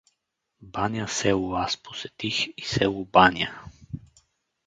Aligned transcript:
Баня 0.61 1.07
село 1.07 1.55
Аз 1.55 1.75
посетих 1.83 2.47
и 2.47 2.61
село 2.61 3.05
Баня. 3.05 3.65